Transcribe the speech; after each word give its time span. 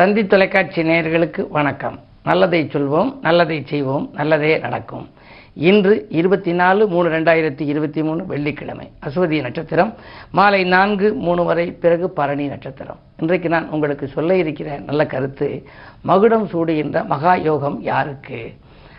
தந்தி 0.00 0.26
தொலைக்காட்சி 0.26 0.82
நேயர்களுக்கு 0.82 1.46
வணக்கம். 1.48 1.98
நல்லதை 2.24 2.68
சொல்வோம் 2.72 3.18
நல்லதை 3.20 3.64
செய்வோம் 3.66 4.10
நல்லதே 4.14 4.58
நடக்கும். 4.58 5.08
இன்று 5.54 6.06
இருபத்தி 6.08 6.52
நாலு 6.52 6.88
மூணு 6.88 7.08
ரெண்டாயிரத்தி 7.08 7.60
இருபத்தி 7.60 8.02
மூணு 8.02 8.26
வெள்ளிக்கிழமை 8.26 8.90
அஸ்வதி 9.06 9.40
நட்சத்திரம். 9.40 9.94
மாலை 10.30 10.64
நான்கு 10.64 11.14
மூணு 11.14 11.44
வரை 11.44 11.72
பிறகு 11.72 12.10
பரணி 12.10 12.46
நட்சத்திரம். 12.46 12.98
இன்றைக்கு 13.16 13.48
நான் 13.48 13.68
உங்களுக்கு 13.68 14.08
சொல்ல 14.08 14.36
இருக்கிற 14.36 14.78
நல்ல 14.78 15.06
கருத்து 15.06 15.66
மகுடம் 16.02 16.48
சூடுகின்ற 16.48 17.06
மகா 17.06 17.34
யோகம் 17.34 17.78
யாருக்கு? 17.82 18.54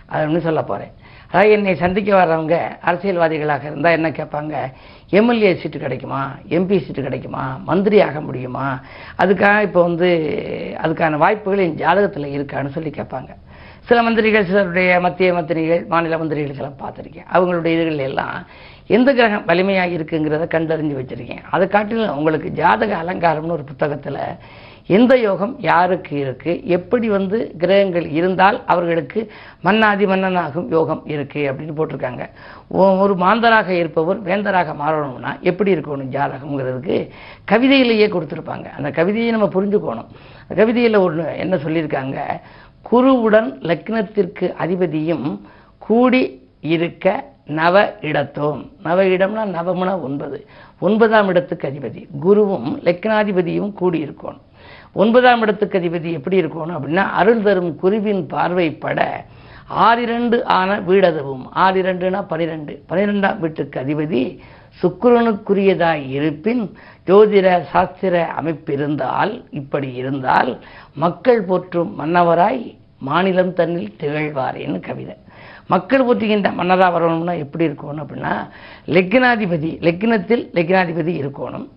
அதை 0.05 0.39
சொல்ல 0.39 0.63
போகிறேன் 0.63 0.93
என்னை 1.31 1.75
சந்திக்க 1.75 2.25
வர்றவங்க 2.25 2.57
அரசியல்வாதிகளாக 2.85 3.63
இருந்தால் 3.63 3.91
என்ன 3.91 4.09
கேட்பாங்க? 4.09 4.71
எம்எல்ஏ 5.09 5.55
சீட்டு 5.55 5.79
கிடைக்குமா? 5.79 6.35
எம்பி 6.49 6.85
சீட்டு 6.85 7.01
கிடைக்குமா? 7.01 7.61
மந்திரி 7.65 8.01
ஆக 8.01 8.21
முடியுமா? 8.21 8.79
அதுக்காக 9.17 9.61
இப்போ 9.61 9.81
வந்து 9.81 10.09
அதுக்கான 10.83 11.17
வாய்ப்புகள் 11.17 11.59
என் 11.59 11.77
ஜாதகத்தில் 11.77 12.33
இருக்கான்னு 12.37 12.67
சொல்லி 12.67 12.89
கேட்பாங்க. 12.89 13.29
சில 13.79 14.01
மந்திரிகள் 14.01 14.45
சிலருடைய 14.45 14.99
மத்திய 14.99 15.33
மந்திரிகள் 15.33 15.85
மாநில 15.85 16.17
மந்திரிகளுக்கெல்லாம் 16.17 16.81
பார்த்துருக்கேன். 16.81 17.27
அவங்களுடைய 17.33 17.75
இதுகள் 17.77 17.97
எல்லாம் 17.97 18.47
எந்த 18.87 19.13
கிரகம் 19.13 19.45
வலிமையாக 19.45 19.89
இருக்குங்கிறத 19.89 20.45
கண்டறிஞ்சு 20.47 20.99
வச்சுருக்கேன். 20.99 21.43
அதை 21.49 21.67
காட்டிலும் 21.67 22.17
உங்களுக்கு 22.17 22.49
ஜாதக 22.49 22.95
அலங்காரம்னு 22.95 23.57
ஒரு 23.57 23.63
புத்தகத்தில் 23.63 24.37
எந்த 24.95 25.13
யோகம் 25.17 25.55
யாருக்கு 25.59 26.13
இருக்கு? 26.19 26.51
எப்படி 26.65 27.09
வந்து 27.09 27.37
கிரகங்கள் 27.57 28.07
இருந்தால் 28.09 28.65
அவர்களுக்கு 28.65 29.31
மன்னாதி 29.61 30.05
மன்னனாகும் 30.05 30.67
யோகம் 30.69 31.01
இருக்கு 31.05 31.41
அப்படின்னு 31.51 31.77
போட்டிருக்காங்க. 31.79 32.23
ஒரு 33.03 33.13
மாந்தராக 33.15 33.67
இருப்பவர் 33.67 34.23
வேந்தராக 34.23 34.75
மாறணும்னா 34.81 35.39
எப்படி 35.39 35.75
இருக்கணும் 35.75 36.11
ஜாதகம்ங்கிறதுக்கு 36.15 37.09
கவிதையிலேயே 37.51 38.07
கொடுத்துருப்பாங்க. 38.07 38.65
அந்த 38.77 38.91
கவிதையை 38.91 39.31
நம்ம 39.31 39.49
புரிஞ்சுக்கணும். 39.53 40.09
கவிதையில் 40.55 40.95
ஒன்று 40.95 41.37
என்ன 41.37 41.55
சொல்லியிருக்காங்க? 41.55 42.19
குருவுடன் 42.91 43.49
லக்னத்திற்கு 43.69 44.53
அதிபதியும் 44.65 45.39
கூடி 45.77 46.21
இருக்க 46.61 47.29
நவ 47.45 47.93
இடத்தோம். 48.01 48.69
நவ 48.83 49.03
இடம்னா 49.03 49.43
நவமுனா 49.57 50.01
ஒன்பது. 50.01 50.47
ஒன்பதாம் 50.79 51.27
இடத்துக்கு 51.27 51.67
அதிபதி. 51.67 52.07
குருவும் 52.25 52.69
லக்னாதிபதியும் 52.83 53.73
கூடி 53.73 53.99
இருக்கணும். 54.03 54.49
ஒன்பதாம் 54.93 55.41
இடத்துக்கு 55.41 55.79
அதிபதி 55.79 56.11
எப்படி 56.11 56.43
இருக்கணும் 56.43 56.77
அப்படின்னா 56.77 57.03
அருள் 57.19 57.41
தரும் 57.41 57.75
குருவின் 57.75 58.27
பார்வைப்பட 58.33 59.01
ஆறிரண்டு 59.67 60.45
ஆன 60.45 60.79
வீடதவும். 60.79 61.43
ஆறிரண்டுனா 61.55 62.27
பனிரெண்டு. 62.27 62.83
பனிரெண்டாம் 62.89 63.39
வீட்டுக்கு 63.39 63.79
அதிபதி 63.79 64.39
சுக்கிரனுக்குரியதாய் 64.81 66.09
இருப்பின் 66.09 66.73
ஜோதிட 67.07 67.61
சாஸ்திர 67.71 68.29
அமைப்பிருந்தால் 68.41 69.43
இப்படி 69.49 69.93
இருந்தால் 69.93 70.59
மக்கள் 70.93 71.41
போற்றும் 71.43 71.91
மன்னவராய் 71.99 72.75
மாநிலம் 72.97 73.53
தன்னில் 73.53 73.95
திகழ்வாரேன்னு 73.99 74.79
கவிதை. 74.79 75.15
மக்கள் 75.67 76.05
போற்றுகின்ற 76.05 76.53
மன்னராக 76.53 76.91
வரணும்னா 76.91 77.31
எப்படி 77.31 77.67
இருக்கணும் 77.67 78.03
அப்படின்னா 78.03 78.33
லெக்னாதிபதி 78.87 79.71
லெக்னத்தில் 79.87 80.43
லெக்னாதிபதி 80.57 81.13
இருக்கணும். 81.23 81.67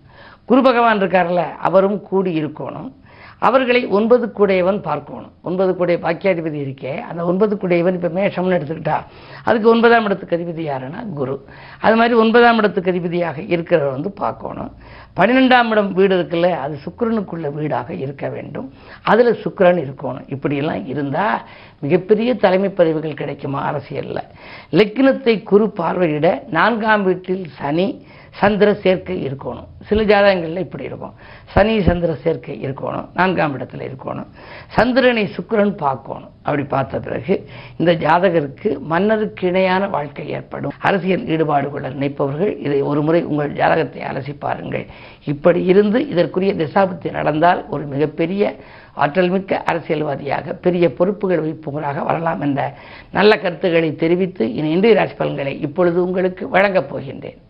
குரு 0.45 0.61
பகவான் 0.61 1.01
இருக்கார்ல 1.01 1.41
அவரும் 1.67 2.01
கூடி 2.01 2.43
இருக்கணும். 2.43 2.91
அவர்களை 3.39 3.87
ஒன்பது 3.87 4.31
கூடையவன் 4.37 4.81
பார்க்கணும். 4.81 5.31
ஒன்பது 5.43 5.71
கூடைய 5.71 5.97
பாக்கியாதிபதி 6.05 6.59
இருக்கே. 6.65 6.99
அந்த 6.99 7.25
ஒன்பது 7.25 7.57
கூடையவன் 7.61 7.93
இப்போ 7.93 8.07
மேஷம்னு 8.07 8.57
எடுத்துக்கிட்டா 8.57 8.97
அதுக்கு 9.43 9.69
ஒன்பதாம் 9.69 10.05
இடத்துக்கு 10.05 10.37
அதிபதி 10.37 10.63
யாருன்னா 10.65 11.13
குரு. 11.13 11.45
அது 11.79 11.95
மாதிரி 11.95 12.15
ஒன்பதாம் 12.15 12.57
இடத்துக்கு 12.57 12.91
அதிபதியாக 12.91 13.41
இருக்கிறவர் 13.41 13.91
வந்து 13.91 14.11
பார்க்கணும். 14.11 14.71
பன்னிரெண்டாம் 15.19 15.69
இடம் 15.69 15.93
வீடு 15.93 16.21
இருக்குல்ல 16.21 16.49
அது 16.51 16.79
சுக்கரனுக்குள்ள 16.85 17.53
வீடாக 17.53 17.93
இருக்க 17.93 18.29
வேண்டும். 18.29 18.73
அதில் 19.03 19.39
சுக்கரன் 19.43 19.81
இருக்கணும். 19.85 20.25
இப்படியெல்லாம் 20.27 20.87
இருந்தால் 20.87 21.41
மிகப்பெரிய 21.79 22.35
தலைமை 22.35 22.69
பதவிகள் 22.69 23.13
கிடைக்குமா? 23.13 23.61
அரசியலில். 23.61 24.21
லக்னத்தை 24.71 25.43
குரு 25.43 25.73
பார்வையிட 25.77 26.41
நான்காம் 26.49 27.03
வீட்டில் 27.03 27.45
சனி 27.57 28.05
சந்திர 28.39 28.73
சேர்க்கை 28.73 29.27
இருக்கணும். 29.27 29.67
சில 29.85 30.03
ஜாதகங்களில் 30.03 30.57
இப்படி 30.57 30.83
இருக்கும். 30.83 31.13
சனி 31.45 31.81
சந்திர 31.81 32.13
சேர்க்கை 32.13 32.67
இருக்கணும். 32.67 33.07
நான்காம் 33.13 33.57
இடத்துல 33.57 33.89
இருக்கணும். 33.89 34.25
சந்திரனை 34.67 35.29
சுக்கரன் 35.37 35.77
பார்க்கணும். 35.77 36.29
அப்படி 36.43 36.63
பார்த்த 36.63 36.99
பிறகு 36.99 37.47
இந்த 37.77 37.91
ஜாதகருக்கு 37.93 38.79
மன்னருக்கு 38.79 39.47
இணையான 39.47 39.87
வாழ்க்கை 39.87 40.29
ஏற்படும். 40.29 40.71
அரசியல் 40.79 41.27
ஈடுபாடு 41.27 41.71
கொள்ள 41.71 41.89
நினைப்பவர்கள் 41.89 42.57
இதை 42.59 42.81
ஒரு 42.81 43.01
முறை 43.01 43.23
உங்கள் 43.23 43.51
ஜாதகத்தை 43.51 44.01
அலசி 44.01 44.35
பாருங்கள். 44.39 44.85
இப்படி 45.25 45.63
இருந்து 45.63 46.07
இதற்குரிய 46.07 46.53
திசாபுத்தி 46.53 47.11
நடந்தால் 47.11 47.65
ஒரு 47.69 47.85
மிகப்பெரிய 47.85 48.55
ஆற்றல் 48.93 49.29
மிக்க 49.29 49.63
அரசியல்வாதியாக 49.63 50.53
பெரிய 50.53 50.93
பொறுப்புகள் 50.93 51.43
வகிப்பவராக 51.45 52.05
வரலாம் 52.05 52.41
என்ற 52.41 52.73
நல்ல 53.11 53.37
கருத்துக்களை 53.37 53.95
தெரிவித்து 53.95 54.53
இனி 54.53 54.69
இன்றைய 54.69 54.97
ராசி 54.97 55.13
பலன்களை 55.13 55.61
இப்பொழுது 55.61 56.03
உங்களுக்கு 56.03 56.49
வழங்கப் 56.49 56.95
போகின்றேன். 56.95 57.41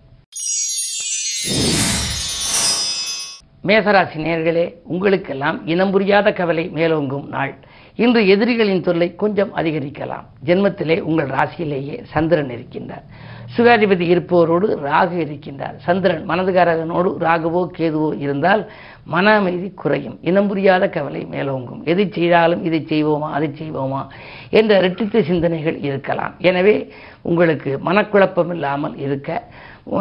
மேசராசி 3.68 4.18
நேர்களே 4.18 4.74
உங்களுக்கெல்லாம் 4.84 5.68
இனம் 5.68 5.92
புரியாத 5.92 6.32
கவலை 6.32 6.72
மேலோங்கும் 6.74 7.28
நாள். 7.28 7.56
இன்று 7.96 8.28
எதிரிகளின் 8.28 8.82
தொல்லை 8.82 9.16
கொஞ்சம் 9.16 9.56
அதிகரிக்கலாம். 9.56 10.26
ஜென்மத்திலே 10.46 11.00
உங்கள் 11.00 11.28
ராசியிலேயே 11.28 12.04
சந்திரன் 12.04 12.50
இருக்கின்றார். 12.50 13.06
சுகாதிபதி 13.54 14.06
இருப்பவரோடு 14.14 14.68
ராகு 14.88 15.18
இருக்கின்றார். 15.26 15.76
சந்திரன் 15.78 16.30
மனதுகாரகனோடு 16.30 17.10
ராகுவோ 17.20 17.62
கேதுவோ 17.78 18.20
இருந்தால் 18.20 18.72
மன 19.06 19.36
அமைதி 19.36 19.70
குறையும். 19.70 20.18
இனம் 20.22 20.48
புரியாத 20.48 20.90
கவலை 20.90 21.28
மேலோங்கும். 21.32 21.84
எதை 21.84 22.12
செய்தாலும் 22.12 22.64
இதை 22.64 22.80
செய்வோமா 22.90 23.30
அதை 23.38 23.50
செய்வோமா 23.62 24.02
என்ற 24.50 24.82
இரட்டித்த 24.82 25.24
சிந்தனைகள் 25.24 25.78
இருக்கலாம். 25.80 26.34
எனவே 26.40 26.76
உங்களுக்கு 27.22 27.80
மனக்குழப்பம் 27.86 28.52
இல்லாமல் 28.54 28.98
இருக்க 28.98 29.44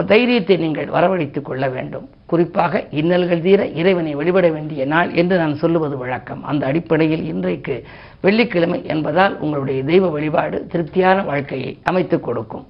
தைரியத்தை 0.06 0.56
நீங்கள் 0.56 0.86
வரவழைத்துக் 0.86 1.44
கொள்ள 1.44 1.68
வேண்டும். 1.68 2.08
குறிப்பாக 2.26 2.84
இன்னல்கள் 2.90 3.42
தீர 3.42 3.66
இறைவனை 3.66 4.14
வழிபட 4.14 4.48
வேண்டிய 4.48 4.84
நாள் 4.86 5.12
என்று 5.12 5.36
நான் 5.36 5.54
சொல்லுவது 5.54 5.96
வழக்கம். 5.96 6.44
அந்த 6.44 6.66
அடிப்படையில் 6.66 7.24
இன்றைக்கு 7.24 7.84
வெள்ளிக்கிழமை 8.20 8.80
என்பதால் 8.86 9.38
உங்களுடைய 9.38 9.82
தெய்வ 9.82 10.08
வழிபாடு 10.08 10.66
திருப்தியான 10.66 11.22
வாழ்க்கையை 11.22 11.78
அமைத்துக் 11.84 12.24
கொடுக்கும். 12.24 12.66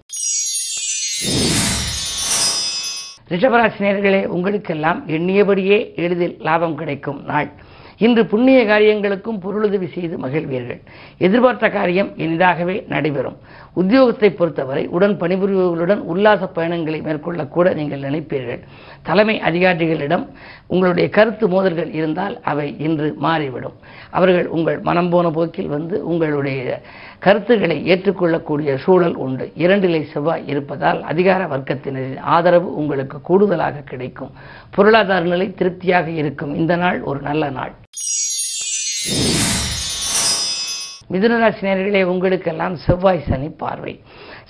ரிஷபராசினியர்களே 3.30 4.26
உங்களுக்கெல்லாம் 4.26 5.08
எண்ணியபடியே 5.08 5.94
எளிதில் 5.94 6.36
லாபம் 6.40 6.74
கிடைக்கும் 6.74 7.24
நாள். 7.24 7.48
இன்று 7.98 8.26
புண்ணிய 8.26 8.64
காரியங்களுக்கும் 8.66 9.38
பொருளுதவி 9.38 9.86
செய்து 9.86 10.18
மகிழ்வீர்கள். 10.18 10.80
எதிர்பார்த்த 11.18 11.68
காரியம் 11.68 12.10
இனிதாகவே 12.16 12.86
நடைபெறும். 12.88 13.36
உத்தியோகத்தை 13.76 14.28
பொறுத்தவரை 14.36 14.86
உடன் 14.86 15.16
பணிபுரிபவர்களுடன் 15.20 16.02
உல்லாச 16.12 16.46
பயணங்களை 16.46 17.00
மேற்கொள்ளக்கூட 17.00 17.74
நீங்கள் 17.74 18.00
நினைப்பீர்கள். 18.00 18.60
தலைமை 19.02 19.40
அதிகாரிகளிடம் 19.40 20.24
உங்களுடைய 20.66 21.08
கருத்து 21.08 21.48
மோதல்கள் 21.48 21.94
இருந்தால் 21.94 22.40
அவை 22.42 22.76
இன்று 22.78 23.14
மாறிவிடும். 23.18 23.76
அவர்கள் 24.10 24.46
உங்கள் 24.46 24.78
மனம் 24.78 25.10
போன 25.10 25.30
போக்கில் 25.30 25.72
வந்து 25.76 26.06
உங்களுடைய 26.06 26.82
கருத்துக்களை 27.18 27.86
ஏற்றுக்கொள்ளக்கூடிய 27.86 28.76
சூழல் 28.76 29.16
உண்டு. 29.16 29.52
இரண்டிலை 29.58 30.02
செவ்வாய் 30.12 30.46
இருப்பதால் 30.46 31.02
அதிகார 31.02 31.44
வர்க்கத்தினரின் 31.56 32.18
ஆதரவு 32.36 32.74
உங்களுக்கு 32.74 33.20
கூடுதலாக 33.20 33.84
கிடைக்கும். 33.92 34.30
பொருளாதார 34.70 35.24
நிலை 35.24 35.54
திருப்தியாக 35.54 36.10
இருக்கும். 36.10 36.54
இந்த 36.54 36.76
நாள் 36.76 37.00
ஒரு 37.02 37.20
நல்ல 37.20 37.50
நாள். 37.50 37.72
மிதுனராசினியர்களே 41.14 42.00
உங்களுக்கெல்லாம் 42.12 42.76
செவ்வாய் 42.84 43.26
சனி 43.26 43.48
பார்வை. 43.62 43.92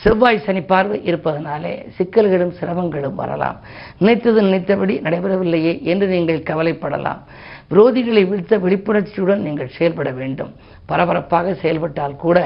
செவ்வாய் 0.03 0.45
சனி 0.45 0.63
பார்வை 0.71 0.99
இருப்பதனாலே 1.09 1.73
சிக்கல்களும் 1.97 2.55
சிரமங்களும் 2.61 3.19
வரலாம். 3.21 3.59
நினைத்தது 3.99 4.39
நினைத்தபடி 4.43 4.95
நடைபெறவில்லையே 5.07 5.75
என்று 5.93 6.07
நீங்கள் 6.15 6.47
கவலைப்படலாம். 6.51 7.21
விரோதிகளை 7.73 8.23
வீழ்த்த 8.31 8.55
விழிப்புணர்ச்சியுடன் 8.65 9.45
நீங்கள் 9.47 9.75
செயல்பட 9.77 10.11
வேண்டும். 10.21 10.51
பரபரப்பாக 10.91 11.55
செயல்பட்டால் 11.63 12.17
கூட 12.25 12.39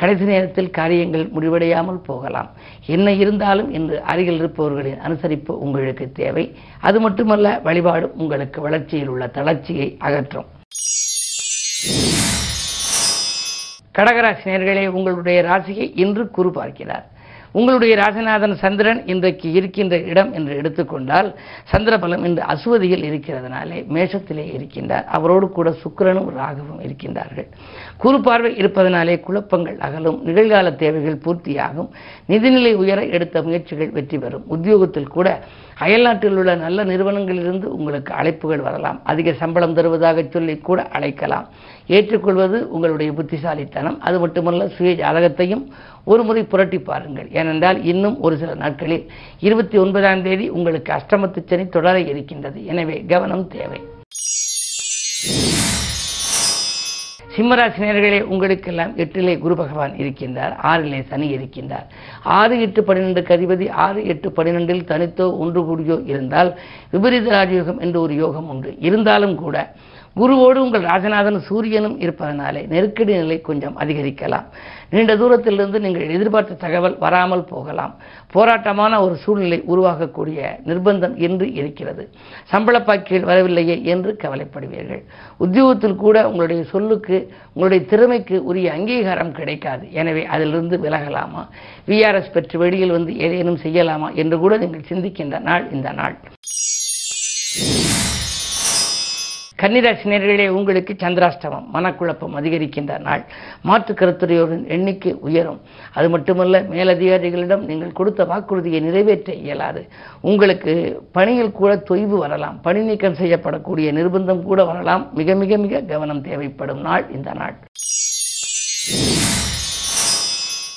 கடைசி 0.00 0.24
நேரத்தில் 0.32 0.70
காரியங்கள் 0.78 1.26
முடிவடையாமல் 1.34 2.00
போகலாம். 2.10 2.48
என்ன 2.86 3.12
இருந்தாலும் 3.22 3.70
இன்று 3.78 3.98
அருகில் 4.12 4.40
இருப்பவர்களின் 4.42 5.02
அனுசரிப்பு 5.08 5.54
உங்களுக்கு 5.66 6.12
தேவை. 6.12 6.46
அது 6.80 7.00
மட்டுமல்ல 7.00 7.60
வழிபாடு 7.68 8.08
உங்களுக்கு 8.16 8.60
வளர்ச்சியில் 8.60 9.12
உள்ள 9.14 9.26
தளர்ச்சியை 9.38 9.88
அகற்றும். 9.98 10.50
கடகராசி 13.98 14.44
நேர்களே 14.44 14.86
உங்களுடைய 14.88 15.42
ராசியை 15.42 15.92
இன்று 15.94 16.30
குறு 16.30 16.50
பார்க்கிறார். 16.50 17.06
உங்களுடைய 17.52 17.96
ராசிநாதன் 17.96 18.54
சந்திரன் 18.54 19.06
இன்றைக்கு 19.06 19.52
இருக்கின்ற 19.52 19.98
இடம் 19.98 20.32
என்று 20.32 20.56
எடுத்துக்கொண்டால் 20.56 21.34
சந்திரபலம் 21.72 22.24
இன்று 22.24 22.42
அசுவதியில் 22.42 23.04
இருக்கிறதுனாலே 23.10 23.78
மேஷத்திலே 23.94 24.44
இருக்கின்றார். 24.58 25.04
அவரோடு 25.04 25.48
கூட 25.48 25.70
சுக்கிரனும் 25.70 26.30
ராகுவும் 26.38 26.82
இருக்கின்றார்கள். 26.82 27.48
குறு 27.96 28.20
பார்வை 28.20 28.56
இருப்பதனாலே 28.56 29.20
குழப்பங்கள் 29.20 29.78
அகலும் 29.78 30.26
நிகழ்கால 30.26 30.76
தேவைகள் 30.76 31.22
பூர்த்தியாகும். 31.24 31.90
நிதிநிலை 32.28 32.74
உயர 32.74 33.04
எடுத்த 33.04 33.42
முயற்சிகள் 33.42 33.90
வெற்றி 33.90 34.18
பெறும். 34.18 34.44
உத்தியோகத்தில் 34.46 35.08
கூட 35.08 35.42
அயல்நாட்டில் 35.78 36.36
உள்ள 36.36 36.54
நல்ல 36.54 36.84
நிறுவனங்களிலிருந்து 36.84 37.64
உங்களுக்கு 37.64 38.14
அழைப்புகள் 38.14 38.62
வரலாம். 38.62 39.00
அதிக 39.04 39.32
சம்பளம் 39.32 39.74
தருவதாக 39.74 40.24
சொல்லி 40.30 40.58
கூட 40.58 40.82
அழைக்கலாம். 40.82 41.48
ஏற்றுக்கொள்வது 41.86 42.70
உங்களுடைய 42.70 43.12
புத்திசாலித்தனம். 43.12 44.00
அது 44.00 44.18
மட்டுமல்ல 44.18 44.68
சுய 44.68 44.92
ஜாதகத்தையும் 44.92 45.64
ஒரு 46.04 46.22
முறை 46.22 46.42
புரட்டி 46.42 46.78
பாருங்கள். 46.78 47.28
ஏனென்றால் 47.42 47.80
இன்னும் 47.92 48.18
ஒரு 48.26 48.36
சில 48.42 48.54
நாட்களில் 48.64 49.06
இருபத்தி 49.46 49.78
ஒன்பதாம் 49.84 50.26
தேதி 50.28 50.46
உங்களுக்கு 50.58 50.92
அஷ்டமத்து 50.98 51.42
சனி 51.52 51.66
தொடர 51.78 51.96
இருக்கின்றது. 52.12 52.60
எனவே 52.72 52.98
கவனம் 53.14 53.48
தேவை. 53.56 53.80
சிம்மராசினியர்களே 57.34 58.18
உங்களுக்கெல்லாம் 58.32 58.90
எட்டிலே 59.02 59.34
குரு 59.44 59.54
பகவான் 59.60 59.92
இருக்கின்றார். 60.00 60.54
ஆறிலே 60.70 60.98
சனி 61.10 61.26
இருக்கின்றார். 61.36 61.86
ஆறு 62.38 62.54
எட்டு 62.64 62.80
பன்னிரெண்டு 62.88 63.20
கதிபதி 63.30 63.66
ஆறு 63.84 64.00
எட்டு 64.12 64.28
பன்னிரெண்டில் 64.36 64.82
தனித்தோ 64.90 65.26
ஒன்று 65.44 65.60
கூடியோ 65.68 65.96
இருந்தால் 66.12 66.50
விபரீத 66.94 67.30
ராஜயோகம் 67.36 67.80
என்று 67.84 67.98
ஒரு 68.04 68.14
யோகம் 68.24 68.50
உண்டு. 68.54 68.72
இருந்தாலும் 68.88 69.34
கூட 69.44 69.56
குருவோடு 70.20 70.58
உங்கள் 70.64 70.84
ராஜநாதன் 70.90 71.40
சூரியனும் 71.48 71.96
இருப்பதனாலே 72.04 72.62
நெருக்கடி 72.72 73.12
நிலை 73.20 73.38
கொஞ்சம் 73.48 73.78
அதிகரிக்கலாம். 73.82 74.46
நீண்ட 74.92 75.12
தூரத்திலிருந்து 75.16 75.78
நீங்கள் 75.80 76.10
எதிர்பார்த்த 76.16 76.54
தகவல் 76.54 76.96
வராமல் 76.98 77.44
போகலாம். 77.44 77.94
போராட்டமான 78.34 78.92
ஒரு 79.04 79.14
சூழ்நிலை 79.22 79.58
உருவாகக்கூடிய 79.72 80.40
நிர்பந்தம் 80.66 81.14
என்று 81.26 81.46
இருக்கிறது. 81.60 82.04
சம்பள 82.52 82.78
பாக்கிகள் 82.78 83.28
வரவில்லையே 83.30 83.76
என்று 83.94 84.12
கவலைப்படுவீர்கள். 84.22 85.02
உத்தியோகத்தில் 85.38 86.00
கூட 86.04 86.16
உங்களுடைய 86.28 86.62
சொல்லுக்கு 86.64 87.16
உங்களுடைய 87.54 87.82
திறமைக்கு 87.92 88.38
உரிய 88.44 88.72
அங்கீகாரம் 88.72 89.32
கிடைக்காது. 89.32 89.84
எனவே 89.92 90.24
அதிலிருந்து 90.26 90.78
விலகலாமா? 90.78 91.44
விஆர்எஸ் 91.88 92.34
பெற்று 92.36 92.58
வெளியில் 92.58 92.96
வந்து 92.98 93.14
ஏதேனும் 93.16 93.62
செய்யலாமா 93.64 94.10
என்று 94.14 94.38
கூட 94.38 94.56
நீங்கள் 94.56 94.88
சிந்திக்கின்ற 94.90 95.40
நாள் 95.40 95.66
இந்த 95.70 95.90
நாள். 95.92 96.16
கன்னிராசினியர்களே 99.62 100.48
உங்களுக்கு 100.48 100.96
சந்திராஷ்டமம் 100.98 101.66
மனக்குழப்பம் 101.74 102.34
அதிகரிக்கின்ற 102.36 102.98
நாள். 102.98 103.24
மாற்று 103.62 103.94
கருத்துரையோரின் 103.94 104.68
எண்ணிக்கை 104.68 105.12
உயரும். 105.14 105.60
அது 105.92 106.10
மட்டுமல்ல 106.10 106.60
மேலதிகாரிகளிடம் 106.60 107.64
நீங்கள் 107.70 107.92
கொடுத்த 107.92 108.24
வாக்குறுதியை 108.24 108.80
நிறைவேற்ற 108.80 109.32
இயலாது. 109.32 109.88
உங்களுக்கு 110.20 111.02
பணியில் 111.12 111.52
கூட 111.52 111.82
தொய்வு 111.90 112.18
வரலாம். 112.24 112.60
பணி 112.60 112.80
நீக்கம் 112.80 113.14
செய்யப்படக்கூடிய 113.14 113.92
நிர்பந்தம் 113.98 114.42
கூட 114.42 114.64
வரலாம். 114.64 115.08
மிக 115.14 115.34
மிக 115.34 115.56
மிக 115.56 115.80
கவனம் 115.80 116.22
தேவைப்படும் 116.22 116.80
நாள் 116.80 117.06
இந்த 117.12 117.32
நாள். 117.34 117.54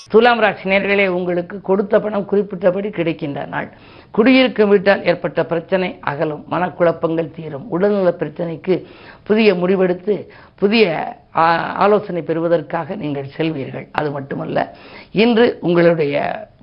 துலாம் 0.09 0.39
ராசி 0.39 0.69
நேர்களே 0.69 1.07
உங்களுக்கு 1.07 1.61
கொடுத்த 1.61 1.99
பணம் 1.99 2.29
குறிப்பிட்டபடி 2.31 2.89
கிடைக்கின்ற 2.89 3.45
நாள். 3.45 3.71
குடியிருக்கும் 4.15 4.69
வீட்டால் 4.69 5.05
ஏற்பட்ட 5.05 5.39
பிரச்சனை 5.45 5.89
அகலும் 6.01 6.43
மனக்குழப்பங்கள் 6.51 7.35
தீரும். 7.37 7.65
உடல்நல 7.69 8.11
பிரச்சனைக்கு 8.19 8.75
புதிய 9.23 9.49
முடிவெடுத்து 9.53 10.15
புதிய 10.55 10.85
ஆலோசனை 11.83 12.21
பெறுவதற்காக 12.21 12.95
நீங்கள் 12.95 13.33
செல்வீர்கள். 13.37 13.87
அது 13.91 14.09
மட்டுமல்ல 14.11 14.59
இன்று 15.23 15.45
உங்களுடைய 15.61 16.15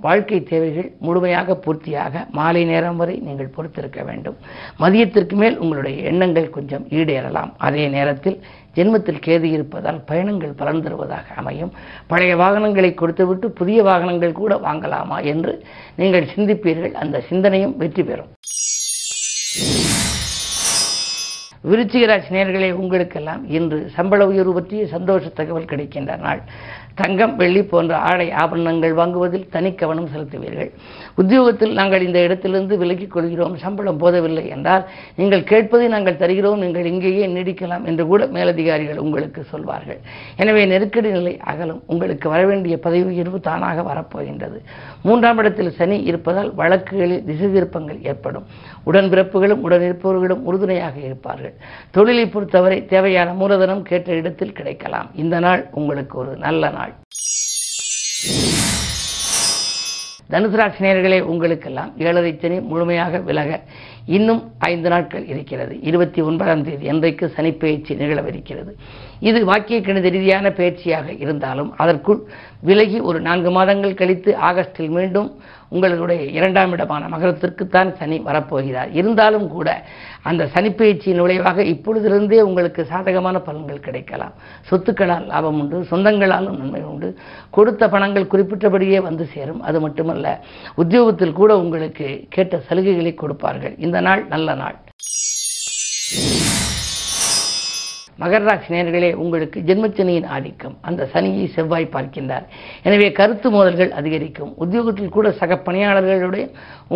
வாழ்க்கை 0.06 0.38
தேவைகள் 0.42 0.88
முழுமையாக 1.06 1.56
பூர்த்தியாக 1.64 2.24
மாலை 2.38 2.62
நேரம் 2.64 2.98
வரை 3.02 3.16
நீங்கள் 3.26 3.52
பொறுத்திருக்க 3.56 4.02
வேண்டும். 4.02 4.38
மதியத்திற்கு 4.82 5.36
மேல் 5.42 5.58
உங்களுடைய 5.58 5.96
எண்ணங்கள் 6.10 6.48
கொஞ்சம் 6.56 6.86
ஈடேறலாம். 6.98 7.52
அதே 7.68 7.84
நேரத்தில் 7.88 8.38
ஜென்மத்தில் 8.76 9.22
கேது 9.26 9.48
இருப்பதால் 9.56 10.00
பயணங்கள் 10.10 10.58
பலன் 10.60 10.82
தருவதாக 10.82 11.34
அமையும். 11.40 11.72
பழைய 12.06 12.36
வாகனங்களை 12.36 12.94
கொடுத்துவிட்டு 12.94 13.50
புதிய 13.60 13.82
வாகனங்கள் 13.82 14.38
கூட 14.42 14.54
வாங்கலாமா 14.68 15.18
என்று 15.32 15.54
நீங்கள் 15.96 16.30
சிந்திப்பீர்கள். 16.34 16.94
அந்த 17.04 17.22
சிந்தனையும் 17.30 17.76
வெற்றி 17.76 18.04
பெறும். 18.10 18.32
விருச்சிகராசி 21.70 22.72
உங்களுக்கெல்லாம் 22.72 23.42
இன்று 23.48 23.90
சம்பள 23.94 24.26
உயர்வு 24.26 24.54
பற்றிய 24.54 24.86
சந்தோஷ 24.86 25.28
தகவல் 25.28 25.64
கிடைக்கின்ற 25.64 26.16
நாள். 26.16 26.40
தங்கம் 27.00 27.34
வெள்ளி 27.40 27.62
போன்ற 27.72 27.92
ஆடை 28.08 28.26
ஆபரணங்கள் 28.42 28.94
வாங்குவதில் 29.00 29.46
தனி 29.54 29.70
கவனம் 29.74 30.08
செலுத்துவீர்கள். 30.14 30.70
உத்தியோகத்தில் 31.20 31.72
நாங்கள் 31.78 32.04
இந்த 32.06 32.18
இடத்திலிருந்து 32.26 32.76
விலகிக் 32.82 33.14
கொள்கிறோம். 33.14 33.54
சம்பளம் 33.64 34.00
போதவில்லை 34.02 34.44
என்றால் 34.56 34.84
நீங்கள் 35.20 35.44
கேட்பதை 35.50 35.86
நாங்கள் 35.94 36.18
தருகிறோம். 36.22 36.60
நீங்கள் 36.64 36.88
இங்கேயே 36.92 37.26
நீடிக்கலாம் 37.36 37.86
என்று 37.90 38.06
கூட 38.06 38.26
மேலதிகாரிகள் 38.26 39.02
உங்களுக்கு 39.06 39.42
சொல்வார்கள். 39.52 40.00
எனவே 40.36 40.66
நெருக்கடி 40.72 41.10
நிலை 41.10 41.34
அகலும். 41.52 41.80
உங்களுக்கு 41.86 42.28
வரவேண்டிய 42.34 42.76
பதவி 42.86 43.04
உயர்வு 43.12 43.40
தானாக 43.40 43.82
வரப்போகின்றது. 43.90 44.58
மூன்றாம் 45.06 45.38
இடத்தில் 45.38 45.72
சனி 45.78 45.98
இருப்பதால் 46.10 46.52
வழக்குகளில் 46.60 47.24
திசை 47.30 47.50
திருப்பங்கள் 47.56 48.00
ஏற்படும் 48.12 48.46
உடன்பிறப்புகளும் 48.90 49.64
உடனிருப்பவர்களும் 49.66 50.44
உறுதுணையாக 50.50 50.96
இருப்பார்கள். 51.08 51.54
தொழிலை 51.96 52.26
பொறுத்தவரை 52.26 52.78
தேவையான 52.92 53.32
மூலதனம் 53.40 53.82
கேட்ட 53.90 54.12
இடத்தில் 54.20 54.56
கிடைக்கலாம். 54.58 55.10
இந்த 55.14 55.36
நாள் 55.46 55.62
உங்களுக்கு 55.80 56.14
ஒரு 56.22 56.32
நல்ல 56.36 56.70
நாள். 56.70 56.81
நாள். 56.82 56.94
தனுசராசி 60.30 60.80
நேர்களே 60.80 61.20
உங்களுக்கெல்லாம் 61.20 61.90
ஏழரை 61.98 62.38
சனி 62.42 62.60
முழுமையாக 62.60 63.18
விலக 63.18 63.60
இன்னும் 64.06 64.42
ஐந்து 64.58 64.88
நாட்கள் 64.88 65.26
இருக்கிறது. 65.26 65.74
இருபத்தி 65.80 66.20
ஒன்பதாம் 66.20 66.64
தேதி 66.64 66.88
அன்றைக்கு 66.88 67.32
சனிப்பெயர்ச்சி 67.36 67.96
நிகழவிருக்கிறது. 68.02 68.72
இது 69.28 69.38
வாக்கிய 69.50 69.78
கணித 69.80 70.08
ரீதியான 70.14 70.46
பயிற்சியாக 70.58 71.08
இருந்தாலும் 71.24 71.70
அதற்குள் 71.82 72.20
விலகி 72.68 72.98
ஒரு 73.08 73.18
நான்கு 73.26 73.50
மாதங்கள் 73.56 73.98
கழித்து 74.00 74.30
ஆகஸ்டில் 74.48 74.94
மீண்டும் 74.96 75.28
உங்களுடைய 75.74 76.22
இரண்டாம் 76.38 76.72
இடமான 76.76 77.02
மகரத்திற்குத்தான் 77.12 77.90
சனி 77.98 78.16
வரப்போகிறார். 78.26 78.90
இருந்தாலும் 79.00 79.46
கூட 79.48 79.68
அந்த 80.30 80.42
சனிப்பயிற்சியின் 80.54 81.22
விளைவாக 81.24 81.64
இப்பொழுதிலிருந்தே 81.72 82.40
உங்களுக்கு 82.48 82.84
சாதகமான 82.92 83.38
பலன்கள் 83.46 83.84
கிடைக்கலாம். 83.86 84.34
சொத்துக்களால் 84.70 85.28
லாபம் 85.32 85.60
உண்டு 85.60 85.78
சொந்தங்களாலும் 85.90 86.58
நன்மை 86.60 86.82
உண்டு. 86.92 87.10
கொடுத்த 87.50 87.88
பணங்கள் 87.94 88.30
குறிப்பிட்டபடியே 88.34 89.00
வந்து 89.08 89.26
சேரும். 89.34 89.62
அது 89.68 89.80
மட்டுமல்ல 89.80 90.36
உத்தியோகத்தில் 90.74 91.38
கூட 91.40 91.52
உங்களுக்கு 91.64 92.08
கேட்ட 92.28 92.62
சலுகைகளை 92.68 93.14
கொடுப்பார்கள். 93.14 93.76
இந்த 93.78 94.00
நாள் 94.08 94.24
நல்ல 94.34 94.54
நாள். 94.54 94.78
மகர 98.22 98.42
ராசி 98.48 98.70
நேர்களே 98.74 99.10
உங்களுக்கு 99.22 99.58
ஜென்மச்சனியின் 99.68 100.28
ஆதிக்கம். 100.36 100.76
அந்த 100.88 101.08
சனியை 101.12 101.46
செவ்வாய் 101.54 101.92
பார்க்கின்றார். 101.96 102.46
எனவே 102.86 103.08
கருத்து 103.18 103.50
மோதல்கள் 103.50 103.92
அதிகரிக்கும். 104.00 104.52
உத்தியோகத்தில் 104.64 105.14
கூட 105.16 105.30
சக 105.40 105.60
பணியாளர்களுடைய 105.68 106.46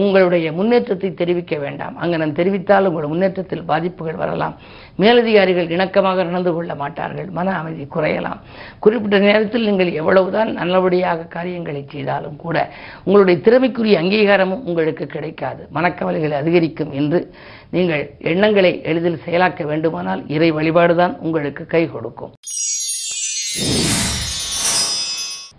உங்களுடைய 0.01 0.47
முன்னேற்றத்தை 0.59 1.11
தெரிவிக்க 1.15 1.55
வேண்டாம். 1.65 1.95
அங்கனம் 2.03 2.37
தெரிவித்தால் 2.41 2.89
உங்கள் 2.91 3.13
முன்னேற்றத்தில் 3.13 3.65
பாதிப்புகள் 3.71 4.21
வரலாம். 4.23 4.57
மேலதிகாரிகள் 5.03 5.73
இணக்கமாக 5.77 6.25
நடந்து 6.29 6.53
கொள்ள 6.55 6.75
மாட்டார்கள். 6.83 7.29
மன 7.39 7.55
அமைதி 7.61 7.87
குறையலாம். 7.95 8.41
குறிப்பிட்ட 8.85 9.19
நேரத்தில் 9.29 9.67
நீங்கள் 9.69 9.93
எவ்வளவுதான் 10.01 10.51
நல்லபடியாக 10.61 11.29
காரியங்களை 11.37 11.83
செய்தாலும் 11.95 12.39
கூட 12.45 12.57
உங்களுடைய 13.05 13.37
திறமைக்குரிய 13.47 14.01
அங்கீகாரமும் 14.03 14.65
உங்களுக்கு 14.71 15.07
கிடைக்காது. 15.07 15.63
மனக்கவலைகள் 15.75 16.41
அதிகரிக்கும் 16.43 16.93
என்று 16.93 17.21
நீங்கள் 17.71 18.03
எண்ணங்களை 18.19 18.83
எளிதில் 18.83 19.23
செயலாக்க 19.27 19.65
வேண்டுமானால் 19.65 20.23
இறை 20.29 20.53
வழிபாடுதான் 20.53 21.17
உங்களுக்கு 21.19 21.67
கை 21.67 21.83
கொடுக்கும். 21.89 22.33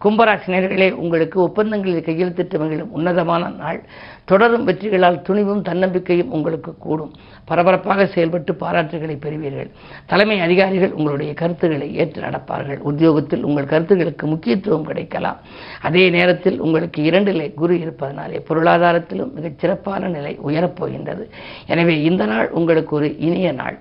கும்பராசினியர்களே 0.04 0.92
உங்களுக்கு 0.92 1.42
ஒப்பந்தங்களில் 1.42 2.04
கையெழுத்திட்டு 2.04 2.58
மகிழும் 2.60 2.92
உன்னதமான 2.92 3.50
நாள். 3.50 3.84
தொடரும் 4.26 4.64
வெற்றிகளால் 4.64 5.22
துணிவும் 5.22 5.64
தன்னம்பிக்கையும் 5.64 6.32
உங்களுக்கு 6.32 6.78
கூடும். 6.78 7.14
பரபரப்பாக 7.46 8.06
செயல்பட்டு 8.06 8.54
பாராட்டுகளை 8.54 9.16
பெறுவீர்கள். 9.20 9.70
தலைமை 10.06 10.40
அதிகாரிகள் 10.40 10.92
உங்களுடைய 10.92 11.34
கருத்துக்களை 11.34 11.96
ஏற்று 11.96 12.22
நடப்பார்கள். 12.22 12.78
உத்தியோகத்தில் 12.78 13.44
உங்கள் 13.44 13.66
கருத்துக்களுக்கு 13.66 14.28
முக்கியத்துவம் 14.28 14.86
கிடைக்கலாம். 14.86 15.40
அதே 15.82 16.10
நேரத்தில் 16.10 16.60
உங்களுக்கு 16.60 17.02
இரண்டிலே 17.04 17.54
குரு 17.54 17.80
இருப்பதனாலே 17.80 18.44
பொருளாதாரத்திலும் 18.50 19.34
மிகச் 19.34 19.60
சிறப்பான 19.60 20.08
நிலை 20.08 20.40
உயரப்போகின்றது. 20.46 21.26
எனவே 21.68 22.04
இந்த 22.04 22.26
நாள் 22.26 22.50
உங்களுக்கு 22.50 22.96
ஒரு 22.96 23.18
இனிய 23.18 23.52
நாள். 23.52 23.80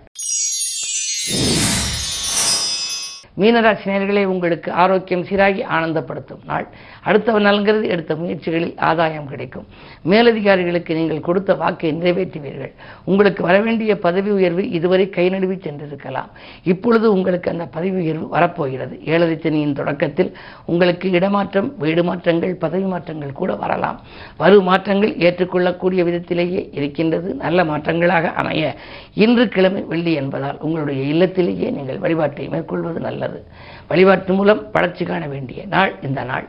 மீனராசினியர்களே 3.39 4.25
உங்களுக்கு 4.25 4.73
ஆரோக்கியம் 4.73 5.25
சீராகி 5.25 5.63
ஆனந்தப்படுத்தும் 5.65 6.43
நாள். 6.47 6.69
அடுத்தவன் 7.09 7.47
நலங்கிறது 7.49 7.87
எடுத்த 7.95 8.13
முயற்சிகளில் 8.15 8.75
ஆதாயம் 8.89 9.29
கிடைக்கும். 9.33 9.67
மேலதிகாரிகளுக்கு 10.13 10.93
நீங்கள் 11.01 11.27
கொடுத்த 11.29 11.55
வாக்கை 11.55 11.93
நிறைவேற்றுவீர்கள். 11.93 12.73
உங்களுக்கு 13.05 13.43
வரவேண்டிய 13.49 13.99
பதவி 14.07 14.31
உயர்வு 14.31 14.63
இதுவரை 14.71 15.07
கை 15.17 15.27
நழுவி 15.29 15.57
சென்றிருக்கலாம். 15.57 16.31
இப்பொழுது 16.73 17.07
உங்களுக்கு 17.17 17.51
அந்த 17.51 17.67
பதவி 17.77 17.97
உயர்வு 18.03 18.29
வரப்போகிறது. 18.29 18.95
ஏழரை 19.05 19.39
சனியின் 19.45 19.77
தொடக்கத்தில் 19.81 20.33
உங்களுக்கு 20.65 21.07
இடமாற்றம் 21.11 21.71
வீடு 21.79 22.05
மாற்றங்கள் 22.05 22.55
பதவி 22.65 22.85
மாற்றங்கள் 22.85 23.39
கூட 23.41 23.55
வரலாம். 23.55 24.01
வரும் 24.37 24.69
மாற்றங்கள் 24.71 25.15
ஏற்றுக்கொள்ளக்கூடிய 25.27 26.03
விதத்திலேயே 26.05 26.63
இருக்கின்றது. 26.73 27.29
நல்ல 27.45 27.65
மாற்றங்களாக 27.65 28.33
அமைய 28.43 28.75
இன்று 29.25 29.45
கிழமை 29.49 29.83
வெள்ளி 29.93 30.13
என்பதால் 30.13 30.59
உங்களுடைய 30.61 31.03
இல்லத்திலேயே 31.15 31.71
நீங்கள் 31.79 31.99
வழிபாட்டை 31.99 32.49
மேற்கொள்வது 32.49 33.01
நல்லது. 33.01 33.41
வழிபாட்டு 33.89 34.33
மூலம் 34.35 34.63
வளர்ச்சி 34.73 35.05
காண 35.05 35.27
வேண்டிய 35.27 35.63
நாள் 35.75 35.93
இந்த 36.03 36.23
நாள். 36.25 36.49